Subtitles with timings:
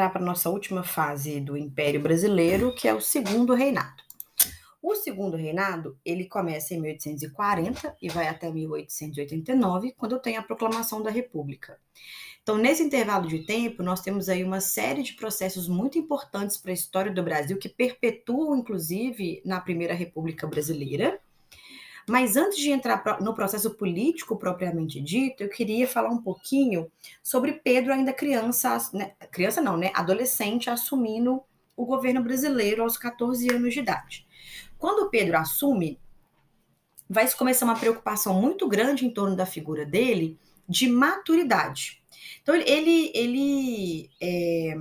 [0.00, 4.02] entrar para a nossa última fase do Império Brasileiro, que é o segundo reinado.
[4.82, 11.02] O segundo reinado, ele começa em 1840 e vai até 1889, quando tem a proclamação
[11.02, 11.78] da República.
[12.42, 16.70] Então, nesse intervalo de tempo, nós temos aí uma série de processos muito importantes para
[16.70, 21.20] a história do Brasil, que perpetuam, inclusive, na Primeira República Brasileira.
[22.08, 26.90] Mas antes de entrar no processo político propriamente dito, eu queria falar um pouquinho
[27.22, 29.12] sobre Pedro, ainda criança, né?
[29.30, 29.90] criança não, né?
[29.94, 31.42] Adolescente, assumindo
[31.76, 34.26] o governo brasileiro aos 14 anos de idade.
[34.78, 35.98] Quando Pedro assume,
[37.08, 42.02] vai começar uma preocupação muito grande em torno da figura dele de maturidade.
[42.42, 44.74] Então ele ele é,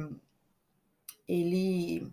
[1.27, 2.11] ele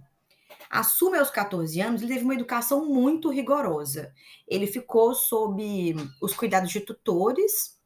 [0.70, 4.12] assume aos 14 anos, ele teve uma educação muito rigorosa.
[4.46, 7.80] Ele ficou sob os cuidados de tutores,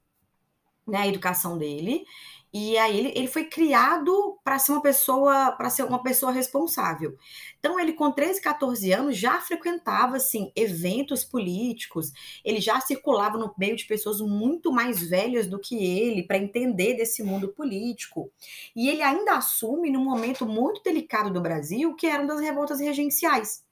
[0.86, 2.04] né, a educação dele,
[2.52, 7.16] e aí ele, ele foi criado para ser uma pessoa, para ser uma pessoa responsável.
[7.58, 12.12] Então ele com 13, 14 anos já frequentava assim eventos políticos,
[12.44, 16.94] ele já circulava no meio de pessoas muito mais velhas do que ele para entender
[16.94, 18.30] desse mundo político.
[18.74, 23.64] E ele ainda assume num momento muito delicado do Brasil, que eram das revoltas regenciais.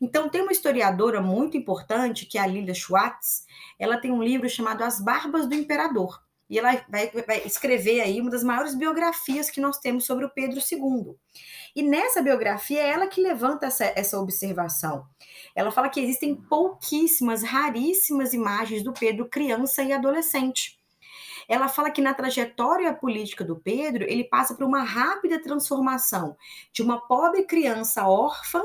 [0.00, 3.46] Então, tem uma historiadora muito importante, que é a Lilia Schwartz,
[3.78, 6.23] ela tem um livro chamado As Barbas do Imperador.
[6.48, 10.30] E ela vai, vai, escrever aí uma das maiores biografias que nós temos sobre o
[10.30, 11.16] Pedro II.
[11.74, 15.06] E nessa biografia é ela que levanta essa, essa observação.
[15.54, 20.78] Ela fala que existem pouquíssimas, raríssimas imagens do Pedro criança e adolescente.
[21.48, 26.36] Ela fala que na trajetória política do Pedro, ele passa por uma rápida transformação
[26.72, 28.62] de uma pobre criança órfã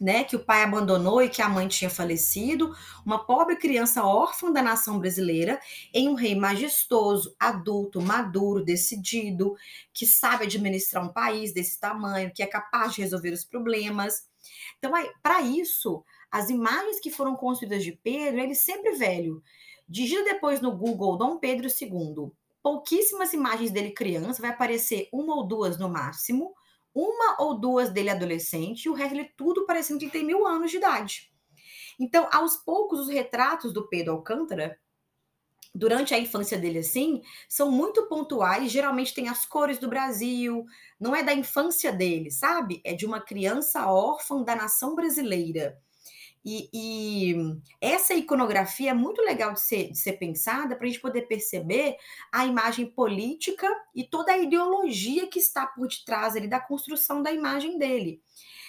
[0.00, 2.74] né, que o pai abandonou e que a mãe tinha falecido,
[3.04, 5.60] uma pobre criança órfã da nação brasileira,
[5.92, 9.54] em um rei majestoso, adulto, maduro, decidido,
[9.92, 14.26] que sabe administrar um país desse tamanho, que é capaz de resolver os problemas.
[14.78, 14.90] Então,
[15.22, 19.42] para isso, as imagens que foram construídas de Pedro, ele sempre velho.
[19.86, 22.32] Digita depois no Google Dom Pedro II.
[22.62, 26.54] Pouquíssimas imagens dele criança, vai aparecer uma ou duas no máximo
[26.94, 30.46] uma ou duas dele adolescente e o resto dele tudo parecendo que ele tem mil
[30.46, 31.32] anos de idade.
[31.98, 34.78] Então, aos poucos, os retratos do Pedro Alcântara,
[35.74, 40.64] durante a infância dele assim, são muito pontuais, geralmente tem as cores do Brasil,
[40.98, 42.80] não é da infância dele, sabe?
[42.84, 45.78] É de uma criança órfã da nação brasileira.
[46.44, 47.34] E, e,
[47.80, 51.96] essa iconografia é muito legal de ser, de ser pensada para a gente poder perceber
[52.32, 57.30] a imagem política e toda a ideologia que está por detrás ali da construção da
[57.30, 58.22] imagem dele.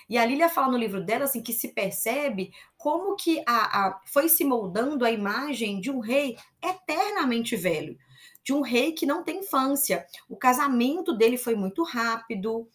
[0.09, 4.02] E a Lília fala no livro dela assim que se percebe como que a, a,
[4.06, 7.98] foi se moldando a imagem de um rei eternamente velho,
[8.44, 10.06] de um rei que não tem infância.
[10.29, 12.68] O casamento dele foi muito rápido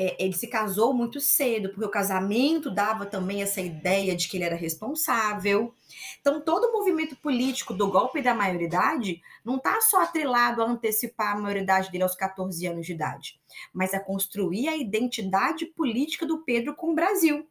[0.00, 4.36] é, ele se casou muito cedo, porque o casamento dava também essa ideia de que
[4.36, 5.74] ele era responsável.
[6.20, 11.36] Então, todo o movimento político do golpe da maioridade não está só atrelado a antecipar
[11.36, 13.40] a maioridade dele aos 14 anos de idade,
[13.72, 17.44] mas a construir a identidade política do Pedro com o Brasil.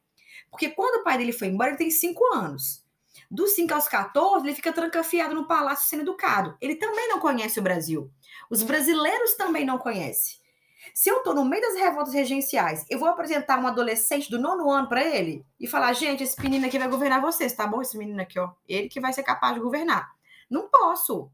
[0.50, 2.87] Porque quando o pai dele foi embora, ele tem cinco anos.
[3.30, 6.58] Dos 5 aos 14, ele fica trancafiado no palácio sendo educado.
[6.62, 8.12] Ele também não conhece o Brasil.
[8.50, 10.38] Os brasileiros também não conhecem.
[10.94, 14.70] Se eu estou no meio das revoltas regenciais, eu vou apresentar um adolescente do nono
[14.72, 17.82] ano para ele e falar: gente, esse menino aqui vai governar vocês, tá bom?
[17.82, 20.10] Esse menino aqui, ó, ele que vai ser capaz de governar.
[20.50, 21.32] Não posso.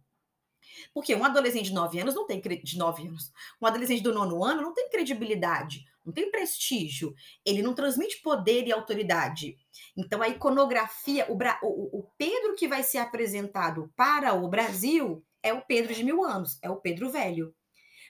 [0.94, 3.32] Porque um adolescente de 9 anos não tem de 9 anos.
[3.62, 7.14] Um adolescente do nono ano não tem credibilidade, não tem prestígio,
[7.46, 9.58] ele não transmite poder e autoridade.
[9.98, 15.54] Então a iconografia, o, o, o Pedro que vai ser apresentado para o Brasil é
[15.54, 17.54] o Pedro de mil anos, é o Pedro velho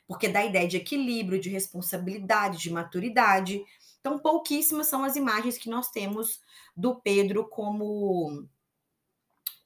[0.07, 3.63] porque dá ideia de equilíbrio, de responsabilidade, de maturidade.
[3.99, 6.41] Então, pouquíssimas são as imagens que nós temos
[6.75, 8.47] do Pedro como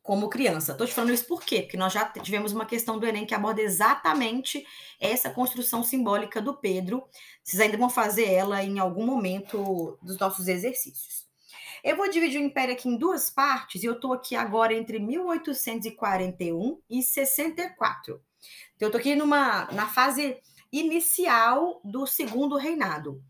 [0.07, 0.71] como criança.
[0.71, 1.63] Estou te falando isso por quê?
[1.63, 4.65] Porque nós já tivemos uma questão do Enem que aborda exatamente
[5.01, 7.03] essa construção simbólica do Pedro.
[7.43, 11.27] Vocês ainda vão fazer ela em algum momento dos nossos exercícios.
[11.83, 14.97] Eu vou dividir o Império aqui em duas partes, e eu estou aqui agora entre
[14.97, 18.21] 1841 e 64.
[18.77, 20.37] Então, eu estou aqui numa, na fase
[20.71, 23.21] inicial do segundo reinado.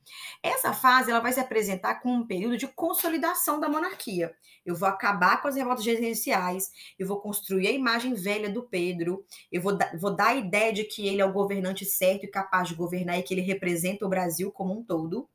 [0.41, 4.33] Essa fase ela vai se apresentar como um período de consolidação da monarquia.
[4.65, 9.25] Eu vou acabar com as revoltas residenciais, eu vou construir a imagem velha do Pedro,
[9.51, 12.27] eu vou, da, vou dar a ideia de que ele é o governante certo e
[12.29, 15.29] capaz de governar e que ele representa o Brasil como um todo.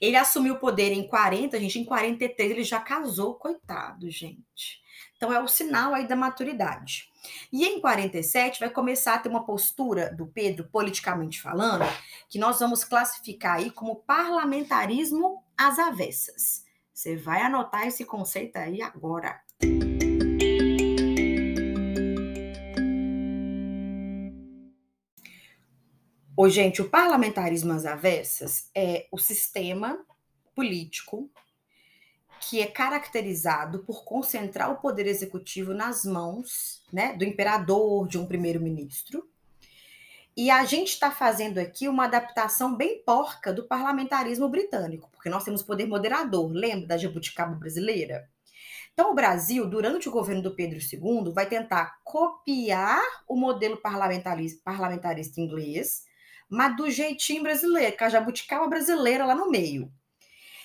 [0.00, 4.79] Ele assumiu o poder em 40, gente, em 43 ele já casou, coitado, gente.
[5.20, 7.10] Então é o sinal aí da maturidade.
[7.52, 11.84] E em 47 vai começar a ter uma postura do Pedro, politicamente falando,
[12.26, 16.64] que nós vamos classificar aí como parlamentarismo às avessas.
[16.90, 19.38] Você vai anotar esse conceito aí agora.
[26.34, 30.02] Ô, gente, o parlamentarismo às avessas é o sistema
[30.54, 31.30] político
[32.40, 38.26] que é caracterizado por concentrar o poder executivo nas mãos né, do imperador, de um
[38.26, 39.28] primeiro-ministro.
[40.36, 45.44] E a gente está fazendo aqui uma adaptação bem porca do parlamentarismo britânico, porque nós
[45.44, 48.28] temos poder moderador, lembra da jabuticaba brasileira?
[48.92, 54.60] Então, o Brasil, durante o governo do Pedro II, vai tentar copiar o modelo parlamentarista,
[54.64, 56.04] parlamentarista inglês,
[56.48, 59.92] mas do jeitinho brasileiro, com a jabuticaba brasileira lá no meio.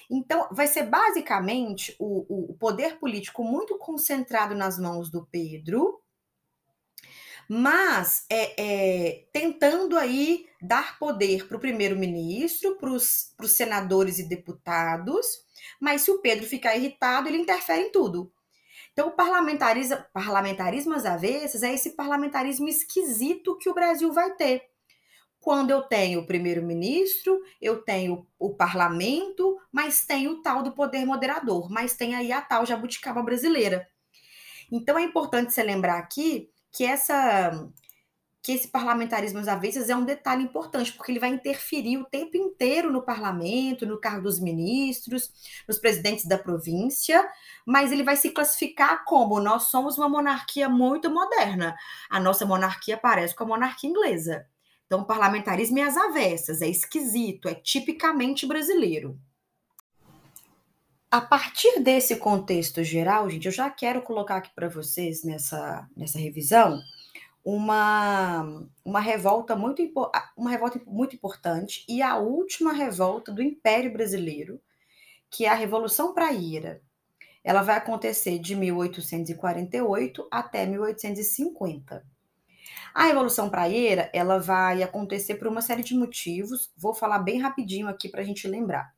[0.09, 6.01] Então, vai ser basicamente o, o poder político muito concentrado nas mãos do Pedro,
[7.47, 15.43] mas é, é, tentando aí dar poder para o primeiro-ministro, para os senadores e deputados,
[15.79, 18.31] mas se o Pedro ficar irritado, ele interfere em tudo.
[18.93, 24.63] Então, o parlamentarismo, parlamentarismo às avessas é esse parlamentarismo esquisito que o Brasil vai ter
[25.45, 31.05] quando eu tenho o primeiro-ministro, eu tenho o parlamento, mas tem o tal do poder
[31.05, 33.87] moderador, mas tem aí a tal jabuticaba brasileira.
[34.71, 37.69] Então é importante você lembrar aqui que essa
[38.41, 42.37] que esse parlamentarismo às avessas é um detalhe importante, porque ele vai interferir o tempo
[42.37, 45.31] inteiro no parlamento, no cargo dos ministros,
[45.67, 47.23] nos presidentes da província,
[47.67, 51.75] mas ele vai se classificar como nós somos uma monarquia muito moderna.
[52.09, 54.47] A nossa monarquia parece com a monarquia inglesa.
[54.85, 59.19] Então, parlamentarismo é às avessas, é esquisito, é tipicamente brasileiro.
[61.09, 66.19] A partir desse contexto geral, gente, eu já quero colocar aqui para vocês nessa, nessa
[66.19, 66.79] revisão
[67.43, 69.81] uma, uma revolta muito
[70.35, 74.59] uma revolta muito importante e a última revolta do Império Brasileiro,
[75.29, 76.81] que é a Revolução Praieira.
[77.43, 82.03] Ela vai acontecer de 1848 até 1850.
[82.95, 86.71] A Revolução Praieira, ela vai acontecer por uma série de motivos.
[86.77, 88.89] Vou falar bem rapidinho aqui para a gente lembrar.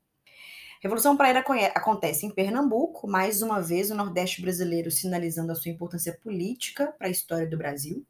[0.80, 6.16] Revolução Praieira acontece em Pernambuco, mais uma vez o Nordeste brasileiro sinalizando a sua importância
[6.22, 8.06] política para a história do Brasil.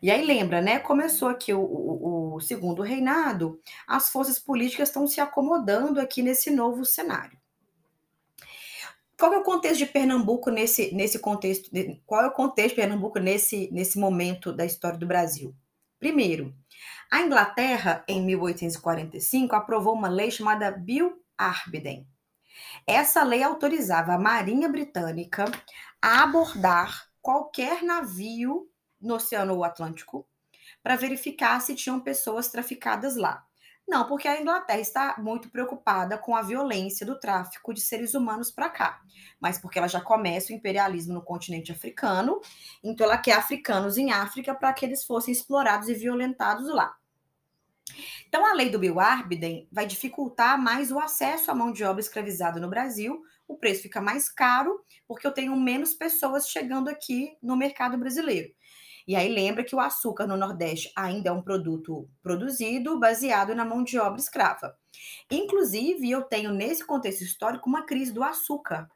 [0.00, 0.78] E aí lembra, né?
[0.78, 6.48] Começou aqui o, o, o segundo reinado, as forças políticas estão se acomodando aqui nesse
[6.48, 7.41] novo cenário.
[9.22, 11.70] Qual é o contexto de Pernambuco nesse, nesse contexto?
[12.04, 15.54] Qual é o contexto de Pernambuco nesse, nesse momento da história do Brasil?
[15.96, 16.52] Primeiro,
[17.08, 22.04] a Inglaterra, em 1845, aprovou uma lei chamada Bill Arbiden.
[22.84, 25.44] Essa lei autorizava a Marinha Britânica
[26.02, 28.68] a abordar qualquer navio
[29.00, 30.26] no Oceano Atlântico
[30.82, 33.46] para verificar se tinham pessoas traficadas lá.
[33.86, 38.50] Não, porque a Inglaterra está muito preocupada com a violência do tráfico de seres humanos
[38.50, 39.02] para cá,
[39.40, 42.40] mas porque ela já começa o imperialismo no continente africano,
[42.82, 46.96] então ela quer africanos em África para que eles fossem explorados e violentados lá.
[48.26, 52.00] Então, a lei do Bill Arbiden vai dificultar mais o acesso à mão de obra
[52.00, 57.36] escravizada no Brasil, o preço fica mais caro, porque eu tenho menos pessoas chegando aqui
[57.42, 58.50] no mercado brasileiro.
[59.06, 63.64] E aí lembra que o açúcar no Nordeste ainda é um produto produzido baseado na
[63.64, 64.76] mão de obra escrava.
[65.30, 68.88] Inclusive, eu tenho nesse contexto histórico uma crise do açúcar.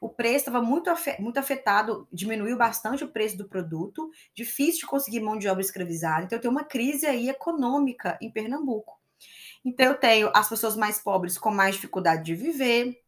[0.00, 0.90] O preço estava muito,
[1.20, 6.24] muito afetado, diminuiu bastante o preço do produto, difícil de conseguir mão de obra escravizada.
[6.24, 9.00] Então, eu tenho uma crise aí econômica em Pernambuco.
[9.64, 13.01] Então, eu tenho as pessoas mais pobres com mais dificuldade de viver,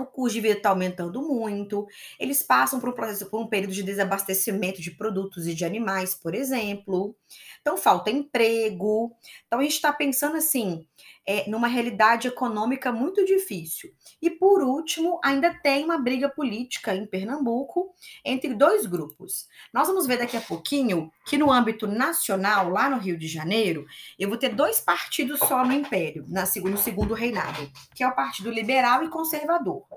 [0.00, 1.86] o custo de vida está aumentando muito,
[2.18, 6.14] eles passam por um processo, por um período de desabastecimento de produtos e de animais,
[6.14, 7.16] por exemplo.
[7.60, 9.14] Então, falta emprego.
[9.46, 10.86] Então, a gente está pensando assim,
[11.26, 13.90] é, numa realidade econômica muito difícil.
[14.22, 19.46] E, por último, ainda tem uma briga política em Pernambuco entre dois grupos.
[19.72, 23.84] Nós vamos ver daqui a pouquinho que, no âmbito nacional, lá no Rio de Janeiro,
[24.18, 28.14] eu vou ter dois partidos só no Império, na, no segundo reinado, que é o
[28.14, 29.87] Partido Liberal e Conservador.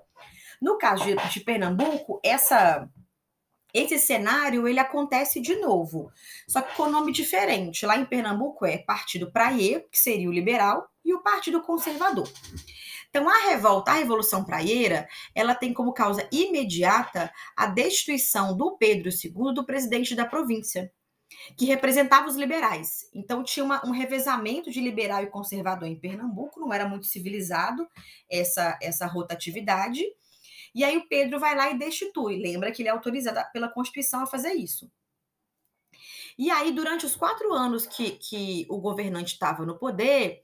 [0.62, 2.88] No caso de, de Pernambuco, essa
[3.74, 6.12] esse cenário ele acontece de novo,
[6.46, 7.86] só que com nome diferente.
[7.86, 12.30] Lá em Pernambuco é Partido Praia, que seria o liberal, e o Partido Conservador.
[13.10, 19.10] Então, a revolta, a Revolução Praieira, ela tem como causa imediata a destituição do Pedro
[19.10, 20.92] II, do presidente da província,
[21.58, 23.10] que representava os liberais.
[23.14, 27.88] Então, tinha uma, um revezamento de liberal e conservador em Pernambuco, não era muito civilizado
[28.30, 30.04] essa, essa rotatividade.
[30.74, 32.38] E aí o Pedro vai lá e destitui.
[32.38, 34.90] Lembra que ele é autorizado pela Constituição a fazer isso.
[36.38, 40.44] E aí, durante os quatro anos que, que o governante estava no poder,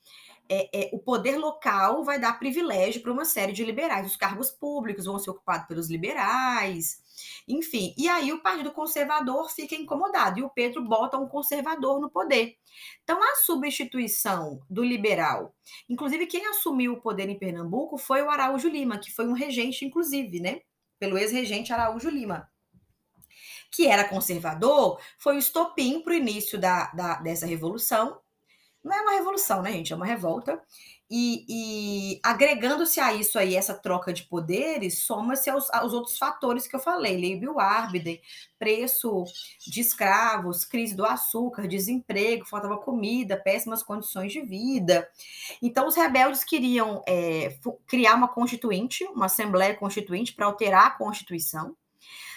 [0.49, 4.07] é, é, o poder local vai dar privilégio para uma série de liberais.
[4.07, 7.01] Os cargos públicos vão ser ocupados pelos liberais,
[7.47, 7.93] enfim.
[7.97, 12.55] E aí o Partido Conservador fica incomodado e o Pedro bota um conservador no poder.
[13.03, 15.55] Então, a substituição do liberal,
[15.89, 19.85] inclusive quem assumiu o poder em Pernambuco foi o Araújo Lima, que foi um regente,
[19.85, 20.61] inclusive, né?
[20.99, 22.49] Pelo ex-regente Araújo Lima
[23.69, 28.17] que era conservador, foi o estopim para o início da, da, dessa revolução
[28.87, 29.93] não é uma revolução, né, gente?
[29.93, 30.61] É uma revolta.
[31.09, 36.67] E, e agregando-se a isso aí, essa troca de poderes, soma-se aos, aos, outros fatores
[36.67, 38.21] que eu falei: lei Bill Arbiden,
[38.59, 39.23] preço
[39.65, 45.09] de escravos, crise do açúcar, desemprego, faltava comida, péssimas condições de vida.
[45.61, 51.75] Então, os rebeldes queriam é, criar uma constituinte, uma assembleia constituinte para alterar a Constituição.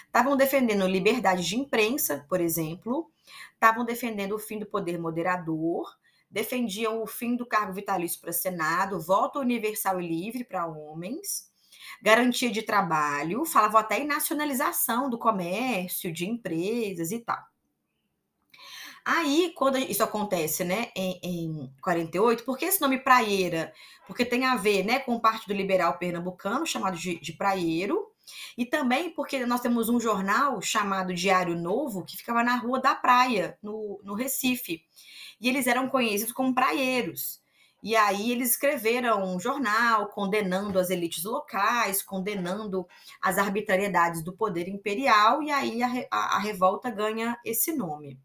[0.05, 3.09] Estavam defendendo liberdade de imprensa, por exemplo,
[3.53, 5.89] estavam defendendo o fim do poder moderador,
[6.31, 11.51] defendiam o fim do cargo vitalício para Senado, voto universal e livre para homens,
[12.01, 17.43] garantia de trabalho, falavam até em nacionalização do comércio, de empresas e tal.
[19.03, 23.73] Aí, quando isso acontece, né, em, em 48, por que esse nome praieira?
[24.05, 28.07] Porque tem a ver, né, com o Partido Liberal Pernambucano, chamado de, de praieiro,
[28.55, 32.93] e também porque nós temos um jornal chamado Diário Novo, que ficava na Rua da
[32.93, 34.85] Praia, no, no Recife
[35.41, 37.41] e eles eram conhecidos como praieiros.
[37.83, 42.87] E aí eles escreveram um jornal condenando as elites locais, condenando
[43.19, 48.19] as arbitrariedades do poder imperial, e aí a, a, a revolta ganha esse nome.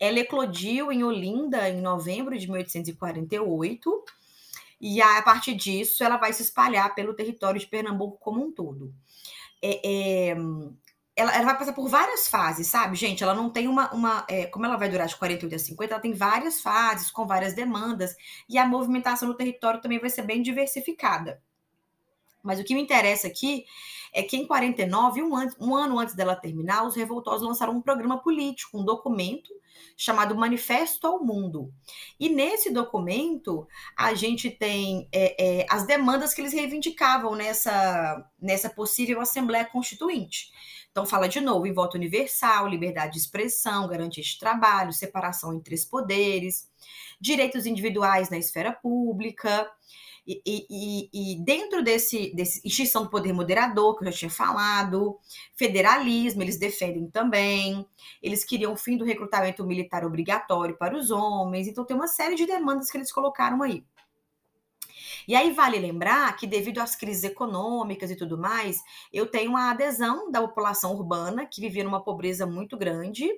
[0.00, 4.04] Ela eclodiu em Olinda em novembro de 1848,
[4.80, 8.92] e a partir disso ela vai se espalhar pelo território de Pernambuco como um todo.
[9.62, 10.36] É, é,
[11.18, 13.22] ela, ela, vai passar por várias fases, sabe, gente?
[13.22, 13.92] Ela não tem uma.
[13.92, 17.26] uma é, como ela vai durar de 48 a 50, ela tem várias fases, com
[17.26, 18.14] várias demandas,
[18.48, 21.42] e a movimentação no território também vai ser bem diversificada.
[22.42, 23.64] Mas o que me interessa aqui
[24.12, 27.82] é que em 49, um, an um ano antes dela terminar, os revoltosos lançaram um
[27.82, 29.52] programa político, um documento
[29.96, 31.72] chamado Manifesto ao Mundo.
[32.18, 38.70] E nesse documento, a gente tem é, é, as demandas que eles reivindicavam nessa, nessa
[38.70, 40.52] possível Assembleia Constituinte.
[40.90, 45.74] Então, fala de novo em voto universal, liberdade de expressão, garantia de trabalho, separação entre
[45.74, 46.68] os poderes,
[47.20, 49.70] direitos individuais na esfera pública.
[50.26, 55.18] E, e, e, dentro desse, desse extinção do poder moderador, que eu já tinha falado,
[55.56, 57.86] federalismo, eles defendem também,
[58.22, 62.34] eles queriam o fim do recrutamento militar obrigatório para os homens, então tem uma série
[62.34, 63.82] de demandas que eles colocaram aí.
[65.26, 69.70] E aí vale lembrar que, devido às crises econômicas e tudo mais, eu tenho uma
[69.70, 73.28] adesão da população urbana que vivia numa pobreza muito grande.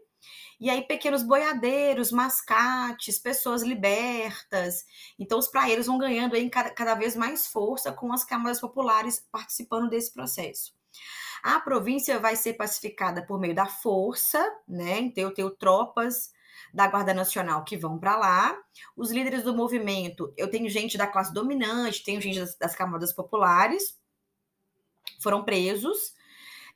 [0.61, 4.85] E aí, pequenos boiadeiros, mascates, pessoas libertas.
[5.19, 9.27] Então, os praeiros vão ganhando aí cada, cada vez mais força com as câmaras populares
[9.33, 10.75] participando desse processo.
[11.43, 14.39] A província vai ser pacificada por meio da força,
[14.69, 14.99] né?
[14.99, 16.31] Então, eu tenho tropas
[16.73, 18.57] da Guarda Nacional que vão para lá.
[18.97, 23.13] Os líderes do movimento, eu tenho gente da classe dominante, tenho gente das, das camadas
[23.13, 23.99] populares,
[25.21, 26.19] foram presos.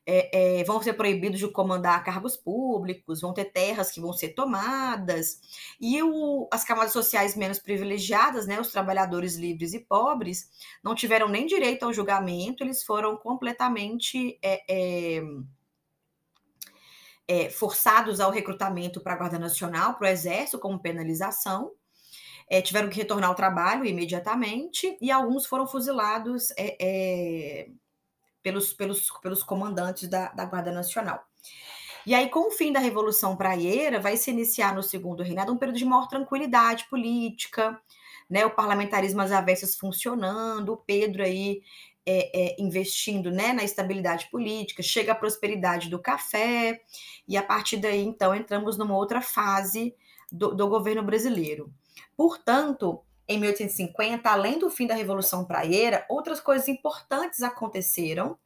[0.06, 4.34] É, é, vão ser proibidos de comandar cargos públicos, vão ter terras que vão ser
[4.34, 5.40] tomadas,
[5.80, 10.50] e o, as camadas sociais menos privilegiadas, né, os trabalhadores livres e pobres,
[10.82, 15.22] não tiveram nem direito ao julgamento, eles foram completamente é,
[17.26, 21.72] é forçados ao recrutamento para a Guarda Nacional, para o Exército, como penalização.
[22.48, 27.68] É, tiveram que retornar ao trabalho imediatamente e alguns foram fuzilados é, é,
[28.42, 31.24] pelos, pelos, pelos comandantes da, da Guarda Nacional.
[32.06, 35.56] E aí, com o fim da Revolução Praieira, vai se iniciar no segundo reinado um
[35.56, 37.80] período de maior tranquilidade política,
[38.28, 41.62] né, o parlamentarismo às avessas funcionando, o Pedro aí
[42.06, 46.80] é, é, investindo né, na estabilidade política, chega a prosperidade do café,
[47.26, 49.94] e a partir daí, então, entramos numa outra fase
[50.30, 51.72] do, do governo brasileiro.
[52.16, 58.38] Portanto, em 1850, além do fim da Revolução Praieira, outras coisas importantes aconteceram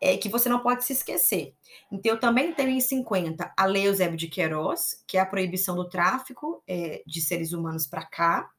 [0.00, 1.54] é, que você não pode se esquecer.
[1.90, 5.74] Então, eu também tenho em 50 a Lei Eusébio de Queiroz, que é a proibição
[5.76, 8.50] do tráfico é, de seres humanos para cá.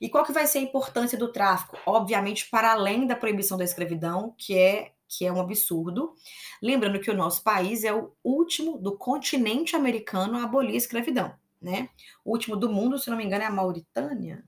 [0.00, 1.78] E qual que vai ser a importância do tráfico?
[1.86, 6.14] Obviamente, para além da proibição da escravidão, que é que é um absurdo.
[6.62, 11.32] Lembrando que o nosso país é o último do continente americano a abolir a escravidão,
[11.60, 11.88] né?
[12.24, 14.44] O último do mundo, se não me engano, é a Mauritânia.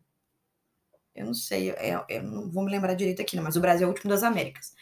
[1.15, 3.85] Eu não sei, eu, eu não vou me lembrar direito aqui, não, mas o Brasil
[3.85, 4.75] é o último das Américas.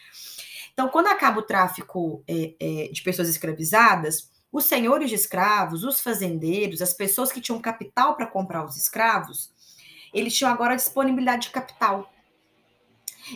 [0.73, 6.01] Então, quando acaba o tráfico é, é, de pessoas escravizadas, os senhores de escravos, os
[6.01, 9.53] fazendeiros, as pessoas que tinham capital para comprar os escravos,
[10.15, 12.09] eles tinham agora disponibilidade de capital.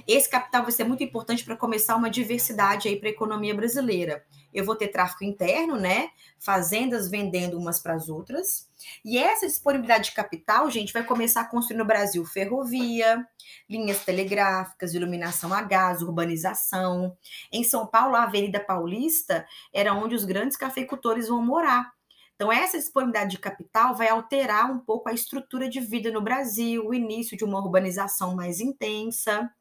[0.07, 4.24] Esse capital vai ser muito importante para começar uma diversidade aí para a economia brasileira.
[4.53, 6.09] Eu vou ter tráfico interno, né?
[6.39, 8.67] Fazendas vendendo umas para as outras.
[9.03, 13.27] E essa disponibilidade de capital, gente, vai começar a construir no Brasil ferrovia,
[13.69, 17.15] linhas telegráficas, iluminação a gás, urbanização.
[17.51, 21.91] Em São Paulo, a Avenida Paulista era onde os grandes cafeicultores vão morar.
[22.39, 26.88] Então, essa disponibilidade de capital vai alterar um pouco a estrutura de vida no Brasil,
[26.88, 29.51] o início de uma urbanização mais intensa.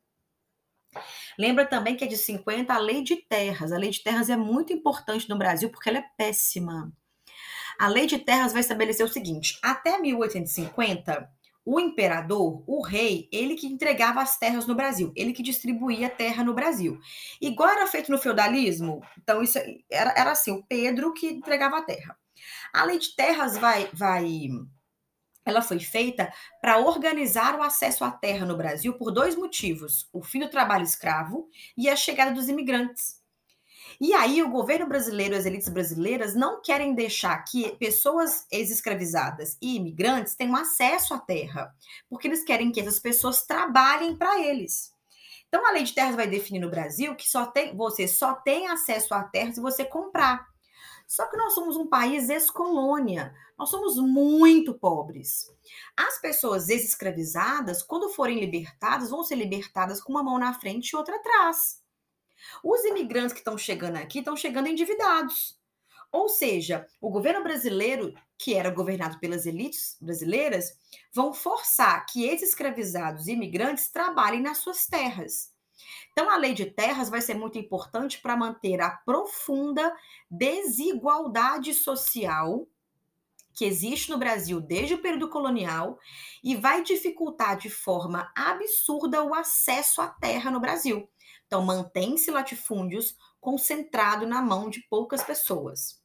[1.36, 3.72] Lembra também que é de 50 a lei de terras.
[3.72, 6.92] A lei de terras é muito importante no Brasil porque ela é péssima.
[7.80, 11.28] A lei de terras vai estabelecer o seguinte: até 1850,
[11.64, 16.44] o imperador, o rei, ele que entregava as terras no Brasil, ele que distribuía terra
[16.44, 17.00] no Brasil.
[17.40, 19.58] Igual era feito no feudalismo, então isso
[19.90, 22.16] era, era assim, o Pedro que entregava a terra.
[22.72, 24.48] A lei de terras vai, vai
[25.48, 26.30] ela foi feita
[26.60, 30.84] para organizar o acesso à terra no Brasil por dois motivos: o fim do trabalho
[30.84, 33.18] escravo e a chegada dos imigrantes.
[34.00, 39.76] E aí o governo brasileiro, as elites brasileiras não querem deixar que pessoas ex-escravizadas e
[39.76, 41.74] imigrantes tenham acesso à terra,
[42.08, 44.92] porque eles querem que essas pessoas trabalhem para eles.
[45.48, 48.68] Então a lei de terras vai definir no Brasil que só tem, você só tem
[48.68, 50.46] acesso à terra se você comprar.
[51.08, 53.34] Só que nós somos um país ex-colônia.
[53.58, 55.50] Nós somos muito pobres.
[55.96, 60.96] As pessoas ex-escravizadas, quando forem libertadas, vão ser libertadas com uma mão na frente e
[60.96, 61.82] outra atrás.
[62.62, 65.58] Os imigrantes que estão chegando aqui estão chegando endividados.
[66.12, 70.78] Ou seja, o governo brasileiro, que era governado pelas elites brasileiras,
[71.12, 75.52] vão forçar que ex-escravizados e imigrantes trabalhem nas suas terras.
[76.12, 79.94] Então, a lei de terras vai ser muito importante para manter a profunda
[80.30, 82.66] desigualdade social
[83.54, 85.98] que existe no Brasil desde o período colonial
[86.44, 91.10] e vai dificultar de forma absurda o acesso à terra no Brasil.
[91.46, 96.00] Então, mantém-se latifúndios concentrado na mão de poucas pessoas.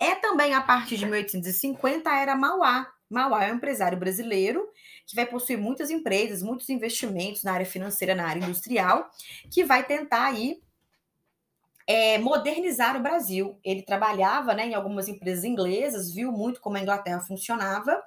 [0.00, 2.92] É também a partir de 1850 a era Mauá.
[3.10, 4.68] Mauá é um empresário brasileiro
[5.06, 9.10] que vai possuir muitas empresas, muitos investimentos na área financeira, na área industrial,
[9.50, 10.60] que vai tentar aí
[11.88, 13.58] é, modernizar o Brasil.
[13.64, 17.98] Ele trabalhava né, em algumas empresas inglesas, viu muito como a Inglaterra funcionava,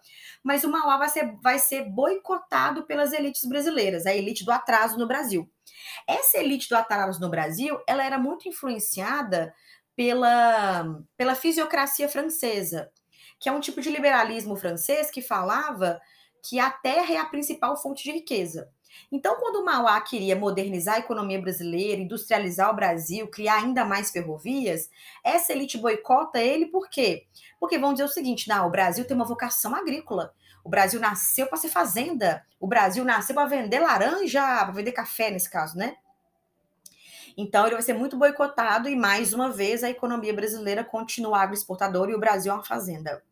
[0.43, 4.99] mas o Mauá vai ser, vai ser boicotado pelas elites brasileiras, a elite do atraso
[4.99, 5.49] no Brasil.
[6.07, 9.51] Essa elite do atraso no Brasil, ela era muito influenciada
[9.95, 12.91] pela, pela fisiocracia francesa,
[13.41, 15.99] que é um tipo de liberalismo francês que falava
[16.43, 18.69] que a terra é a principal fonte de riqueza.
[19.11, 24.11] Então, quando o Mauá queria modernizar a economia brasileira, industrializar o Brasil, criar ainda mais
[24.11, 24.89] ferrovias,
[25.23, 27.25] essa elite boicota ele por quê?
[27.59, 30.33] Porque vão dizer o seguinte: não, o Brasil tem uma vocação agrícola.
[30.63, 32.45] O Brasil nasceu para ser fazenda.
[32.59, 35.95] O Brasil nasceu para vender laranja, para vender café, nesse caso, né?
[37.35, 42.11] Então, ele vai ser muito boicotado e, mais uma vez, a economia brasileira continua agroexportadora
[42.11, 43.23] e o Brasil é uma fazenda.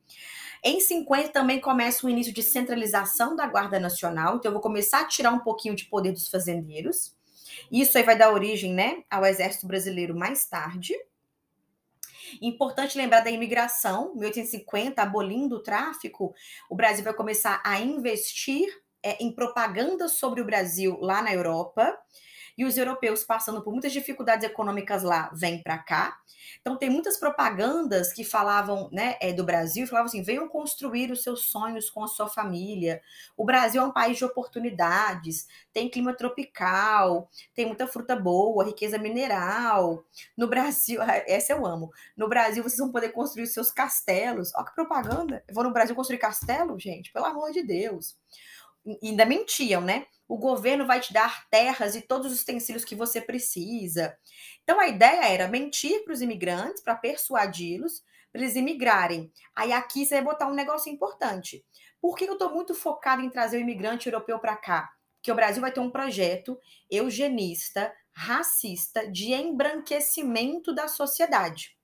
[0.64, 5.02] Em 50 também começa o início de centralização da Guarda Nacional, então eu vou começar
[5.02, 7.16] a tirar um pouquinho de poder dos fazendeiros.
[7.72, 10.94] Isso aí vai dar origem, né, ao Exército Brasileiro mais tarde.
[12.42, 16.34] Importante lembrar da imigração, 1850, abolindo o tráfico,
[16.70, 18.68] o Brasil vai começar a investir
[19.02, 21.98] é, em propaganda sobre o Brasil lá na Europa
[22.60, 26.20] e os europeus passando por muitas dificuldades econômicas lá vêm para cá.
[26.60, 31.24] Então tem muitas propagandas que falavam né, é, do Brasil, falavam assim: venham construir os
[31.24, 33.02] seus sonhos com a sua família.
[33.38, 38.98] O Brasil é um país de oportunidades, tem clima tropical, tem muita fruta boa, riqueza
[38.98, 40.04] mineral.
[40.36, 41.90] No Brasil, essa eu amo.
[42.18, 44.52] No Brasil vocês vão poder construir os seus castelos.
[44.54, 45.42] Olha que propaganda!
[45.48, 48.18] Eu vou no Brasil construir castelo, gente, pelo amor de Deus.
[49.04, 50.06] Ainda mentiam, né?
[50.30, 54.16] o governo vai te dar terras e todos os utensílios que você precisa.
[54.64, 59.34] Então a ideia era mentir para os imigrantes, para persuadi-los, para eles imigrarem.
[59.56, 61.66] Aí aqui você vai botar um negócio importante.
[62.00, 64.94] Por que eu estou muito focado em trazer o imigrante europeu para cá?
[65.16, 66.60] Porque o Brasil vai ter um projeto
[66.92, 71.76] eugenista, racista, de embranquecimento da sociedade.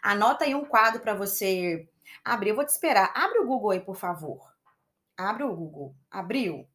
[0.00, 1.88] Anota aí um quadro para você
[2.24, 2.50] abrir.
[2.50, 3.12] Eu vou te esperar.
[3.12, 4.53] Abre o Google aí, por favor.
[5.16, 5.94] Abre o Google.
[6.10, 6.68] Abriu?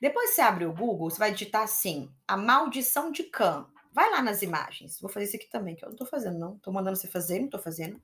[0.00, 3.66] Depois você abre o Google, você vai digitar assim: a maldição de Khan.
[3.92, 5.00] Vai lá nas imagens.
[5.00, 6.58] Vou fazer isso aqui também, que eu não tô fazendo, não.
[6.58, 8.00] Tô mandando você fazer, não tô fazendo.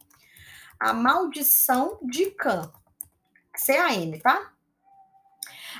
[0.80, 2.72] A maldição de Khan.
[3.54, 4.52] C-A-M, tá?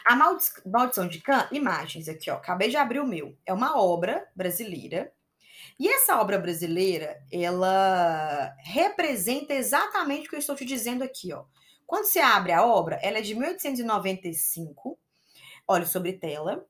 [0.05, 2.35] A Maldição de Khan, imagens aqui, ó.
[2.35, 3.37] Acabei de abrir o meu.
[3.47, 5.13] É uma obra brasileira.
[5.79, 11.45] E essa obra brasileira, ela representa exatamente o que eu estou te dizendo aqui, ó.
[11.87, 14.99] Quando você abre a obra, ela é de 1895.
[15.67, 16.67] Olha sobre tela,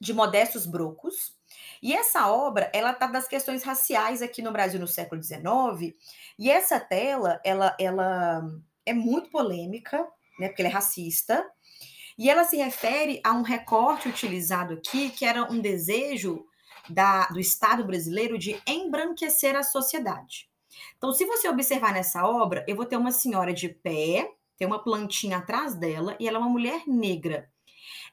[0.00, 1.36] de Modestos Brocos.
[1.82, 5.94] E essa obra, ela tá das questões raciais aqui no Brasil no século XIX.
[6.38, 8.42] E essa tela, ela, ela
[8.84, 10.06] é muito polêmica,
[10.38, 10.48] né?
[10.48, 11.44] Porque ela é racista.
[12.16, 16.44] E ela se refere a um recorte utilizado aqui, que era um desejo
[16.88, 20.48] da, do Estado brasileiro de embranquecer a sociedade.
[20.96, 24.82] Então, se você observar nessa obra, eu vou ter uma senhora de pé, tem uma
[24.82, 27.50] plantinha atrás dela, e ela é uma mulher negra.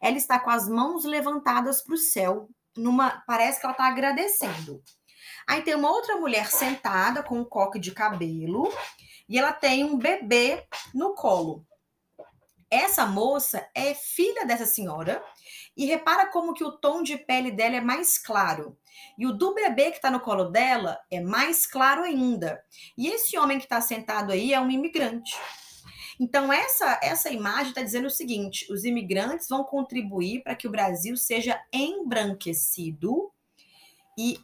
[0.02, 4.82] Ela está com as mãos levantadas para o céu, numa, parece que ela está agradecendo.
[5.48, 8.72] Aí tem uma outra mulher sentada com um coque de cabelo
[9.30, 11.65] e ela tem um bebê no colo.
[12.70, 15.24] Essa moça é filha dessa senhora
[15.76, 18.78] e repara como que o tom de pele dela é mais claro.
[19.18, 22.64] E o do bebê que está no colo dela é mais claro ainda.
[22.98, 25.36] E esse homem que está sentado aí é um imigrante.
[26.20, 30.72] Então, essa, essa imagem está dizendo o seguinte: os imigrantes vão contribuir para que o
[30.72, 33.32] Brasil seja embranquecido
[34.18, 34.40] e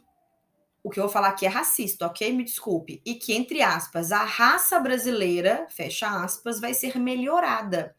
[0.84, 2.32] o que eu vou falar aqui é racista, ok?
[2.32, 3.00] Me desculpe.
[3.06, 7.94] E que, entre aspas, a raça brasileira, fecha aspas, vai ser melhorada.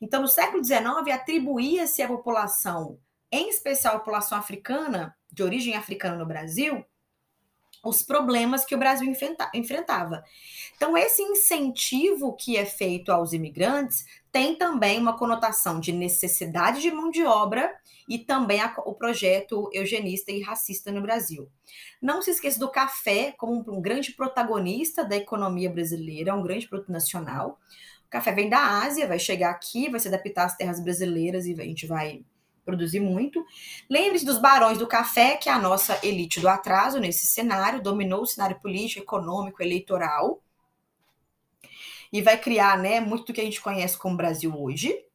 [0.00, 2.98] Então, no século XIX, atribuía-se à população,
[3.30, 6.84] em especial a população africana, de origem africana no Brasil,
[7.84, 9.12] os problemas que o Brasil
[9.54, 10.24] enfrentava.
[10.74, 16.90] Então, esse incentivo que é feito aos imigrantes tem também uma conotação de necessidade de
[16.90, 17.72] mão de obra
[18.08, 21.48] e também a, o projeto eugenista e racista no Brasil.
[22.00, 26.68] Não se esqueça do café como um, um grande protagonista da economia brasileira, um grande
[26.68, 27.58] produto nacional.
[28.06, 31.52] O café vem da Ásia, vai chegar aqui, vai se adaptar às terras brasileiras e
[31.60, 32.24] a gente vai
[32.64, 33.44] produzir muito.
[33.88, 38.22] Lembre-se dos barões do café, que é a nossa elite do atraso nesse cenário, dominou
[38.22, 40.42] o cenário político, econômico, eleitoral
[42.12, 45.05] e vai criar, né, muito do que a gente conhece como Brasil hoje.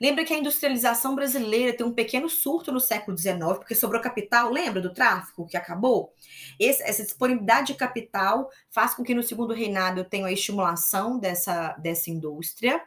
[0.00, 4.50] Lembra que a industrialização brasileira tem um pequeno surto no século XIX, porque sobrou capital,
[4.50, 6.12] lembra do tráfico que acabou?
[6.58, 11.18] Esse, essa disponibilidade de capital faz com que no segundo reinado eu tenha a estimulação
[11.18, 12.82] dessa, dessa indústria.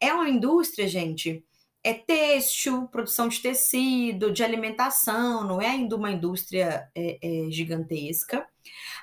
[0.00, 1.44] É uma indústria, gente,
[1.86, 8.44] é têxtil, produção de tecido, de alimentação, não é ainda uma indústria é, é, gigantesca.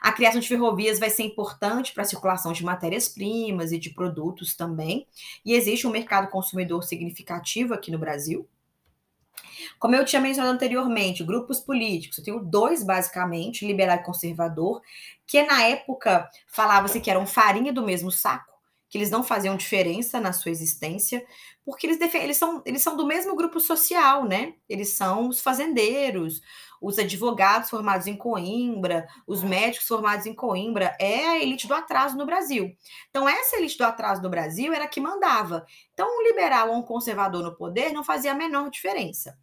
[0.02, 4.54] A criação de ferrovias vai ser importante para a circulação de matérias-primas e de produtos
[4.54, 5.08] também.
[5.46, 8.46] E existe um mercado consumidor significativo aqui no Brasil.
[9.80, 14.82] Como eu tinha mencionado anteriormente, grupos políticos, eu tenho dois basicamente, liberal e conservador,
[15.26, 18.53] que na época falava-se que eram farinha do mesmo saco
[18.94, 21.26] que eles não faziam diferença na sua existência,
[21.66, 24.54] porque eles, eles, são, eles são do mesmo grupo social, né?
[24.70, 26.44] Eles são os fazendeiros,
[26.80, 32.16] os advogados formados em Coimbra, os médicos formados em Coimbra, é a elite do atraso
[32.16, 32.72] no Brasil.
[33.10, 35.66] Então, essa elite do atraso no Brasil era a que mandava.
[35.92, 39.36] Então, um liberal ou um conservador no poder não fazia a menor diferença.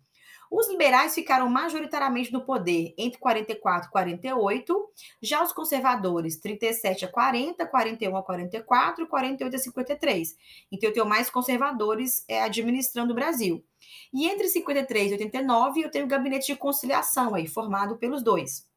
[0.51, 4.91] Os liberais ficaram majoritariamente no poder entre 44 e 48,
[5.23, 10.37] já os conservadores 37 a 40, 41 a 44 e 48 a 53.
[10.73, 13.65] Então eu tenho mais conservadores é, administrando o Brasil.
[14.13, 18.69] E entre 53 e 89 eu tenho o gabinete de conciliação aí, formado pelos dois.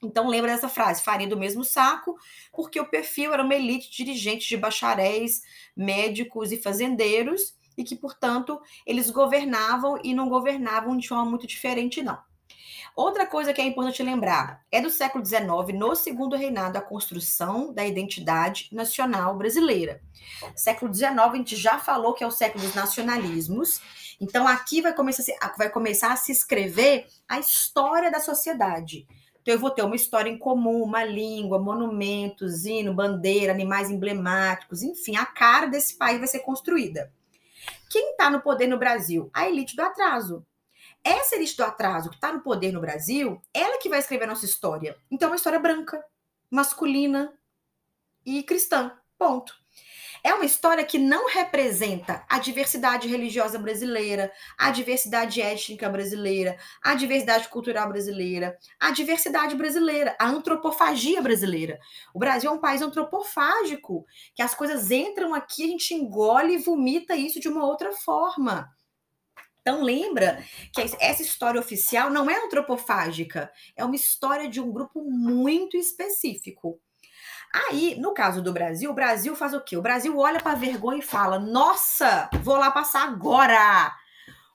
[0.00, 2.16] Então lembra dessa frase, farinha do mesmo saco,
[2.52, 5.42] porque o perfil era uma elite de dirigentes de bacharéis,
[5.76, 12.02] médicos e fazendeiros, e que, portanto, eles governavam e não governavam de forma muito diferente,
[12.02, 12.18] não.
[12.96, 17.70] Outra coisa que é importante lembrar é do século XIX, no segundo reinado, a construção
[17.70, 20.00] da identidade nacional brasileira.
[20.54, 23.82] Século XIX, a gente já falou que é o século dos nacionalismos.
[24.18, 25.24] Então, aqui vai começar,
[25.58, 29.06] vai começar a se escrever a história da sociedade.
[29.42, 34.82] Então, eu vou ter uma história em comum, uma língua, monumentos, hino, bandeira, animais emblemáticos,
[34.82, 37.12] enfim, a cara desse país vai ser construída.
[37.90, 39.30] Quem está no poder no Brasil?
[39.32, 40.46] A elite do atraso.
[41.02, 44.28] Essa elite do atraso que está no poder no Brasil, ela que vai escrever a
[44.28, 44.96] nossa história.
[45.10, 46.04] Então, é uma história branca,
[46.50, 47.32] masculina
[48.24, 48.92] e cristã.
[49.16, 49.54] Ponto.
[50.26, 56.96] É uma história que não representa a diversidade religiosa brasileira, a diversidade étnica brasileira, a
[56.96, 61.78] diversidade cultural brasileira, a diversidade brasileira, a antropofagia brasileira.
[62.12, 66.58] O Brasil é um país antropofágico, que as coisas entram aqui, a gente engole e
[66.58, 68.68] vomita isso de uma outra forma.
[69.60, 75.04] Então lembra que essa história oficial não é antropofágica, é uma história de um grupo
[75.04, 76.80] muito específico.
[77.56, 79.78] Aí, no caso do Brasil, o Brasil faz o quê?
[79.78, 83.94] O Brasil olha para a vergonha e fala: Nossa, vou lá passar agora.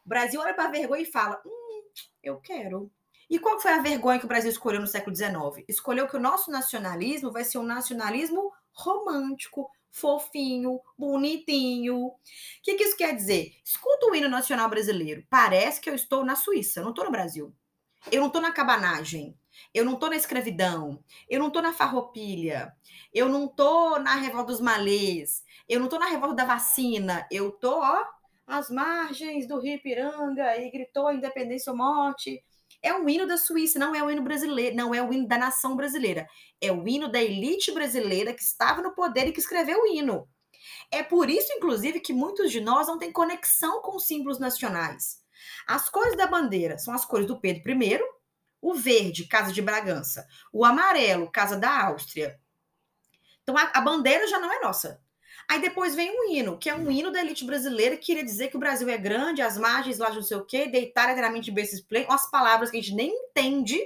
[0.05, 1.83] O Brasil olha para a vergonha e fala: Hum,
[2.21, 2.91] eu quero.
[3.27, 5.65] E qual foi a vergonha que o Brasil escolheu no século XIX?
[5.67, 12.05] Escolheu que o nosso nacionalismo vai ser um nacionalismo romântico, fofinho, bonitinho.
[12.05, 12.19] O
[12.61, 13.51] que, que isso quer dizer?
[13.65, 15.25] Escuta o hino nacional brasileiro.
[15.27, 17.51] Parece que eu estou na Suíça, não estou no Brasil.
[18.11, 19.35] Eu não estou na cabanagem.
[19.73, 22.73] Eu não estou na escravidão, eu não estou na farroupilha,
[23.13, 27.49] eu não estou na revolta dos malês, eu não estou na revolta da vacina, eu
[27.49, 27.81] estou,
[28.45, 32.43] às margens do Rio Ipiranga e gritou independência ou morte.
[32.83, 35.37] É o hino da Suíça, não é o hino brasileiro, não é o hino da
[35.37, 36.27] nação brasileira.
[36.59, 40.27] É o hino da elite brasileira que estava no poder e que escreveu o hino.
[40.91, 45.21] É por isso, inclusive, que muitos de nós não têm conexão com os símbolos nacionais.
[45.67, 47.99] As cores da bandeira são as cores do Pedro I,
[48.61, 50.27] o verde, Casa de Bragança.
[50.53, 52.39] O amarelo, Casa da Áustria.
[53.43, 55.01] Então a, a bandeira já não é nossa.
[55.49, 58.49] Aí depois vem um hino, que é um hino da elite brasileira, que queria dizer
[58.49, 61.51] que o Brasil é grande, as margens lá de não sei o quê, deitar eternamente
[61.51, 63.77] em berços play, umas palavras que a gente nem entende,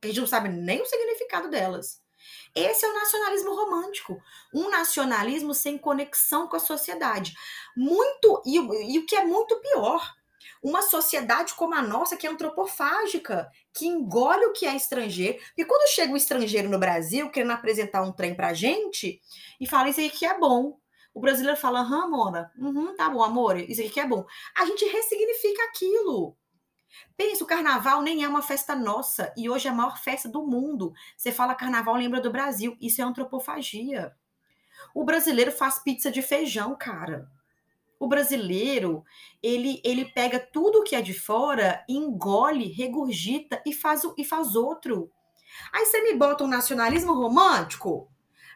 [0.00, 2.02] que a gente não sabe nem o significado delas.
[2.54, 7.34] Esse é o nacionalismo romântico, um nacionalismo sem conexão com a sociedade.
[7.76, 10.14] Muito, e, e o que é muito pior,
[10.62, 15.38] uma sociedade como a nossa, que é antropofágica, que engole o que é estrangeiro.
[15.56, 19.20] E quando chega um estrangeiro no Brasil querendo apresentar um trem pra gente
[19.60, 20.78] e fala isso aqui que é bom.
[21.14, 24.26] O brasileiro fala, aham, Mona, uhum, tá bom, amor, isso aqui que é bom.
[24.54, 26.36] A gente ressignifica aquilo.
[27.16, 30.46] Pensa, o carnaval nem é uma festa nossa e hoje é a maior festa do
[30.46, 30.92] mundo.
[31.16, 32.76] Você fala carnaval, lembra do Brasil.
[32.80, 34.14] Isso é antropofagia.
[34.94, 37.30] O brasileiro faz pizza de feijão, cara.
[37.98, 39.04] O brasileiro,
[39.42, 45.10] ele, ele pega tudo que é de fora, engole, regurgita e faz, e faz outro.
[45.72, 48.10] Aí você me bota um nacionalismo romântico?